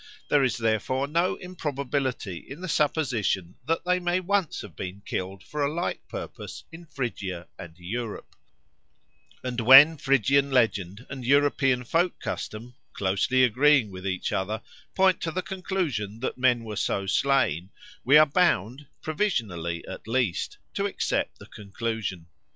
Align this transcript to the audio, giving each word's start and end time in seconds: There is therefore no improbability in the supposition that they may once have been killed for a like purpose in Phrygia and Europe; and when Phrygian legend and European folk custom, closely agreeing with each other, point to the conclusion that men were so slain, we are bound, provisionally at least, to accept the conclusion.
There 0.29 0.43
is 0.43 0.57
therefore 0.57 1.05
no 1.05 1.35
improbability 1.35 2.37
in 2.49 2.61
the 2.61 2.67
supposition 2.67 3.57
that 3.67 3.85
they 3.85 3.99
may 3.99 4.19
once 4.19 4.61
have 4.61 4.75
been 4.75 5.03
killed 5.05 5.43
for 5.43 5.63
a 5.63 5.71
like 5.71 6.07
purpose 6.07 6.63
in 6.71 6.87
Phrygia 6.87 7.47
and 7.59 7.77
Europe; 7.77 8.35
and 9.43 9.59
when 9.61 9.97
Phrygian 9.99 10.49
legend 10.49 11.05
and 11.07 11.23
European 11.23 11.83
folk 11.83 12.19
custom, 12.19 12.73
closely 12.93 13.43
agreeing 13.43 13.91
with 13.91 14.07
each 14.07 14.31
other, 14.31 14.63
point 14.95 15.21
to 15.21 15.29
the 15.29 15.43
conclusion 15.43 16.19
that 16.21 16.35
men 16.35 16.63
were 16.63 16.75
so 16.77 17.05
slain, 17.05 17.69
we 18.03 18.17
are 18.17 18.25
bound, 18.25 18.87
provisionally 19.03 19.85
at 19.85 20.07
least, 20.07 20.57
to 20.73 20.87
accept 20.87 21.37
the 21.37 21.45
conclusion. 21.45 22.25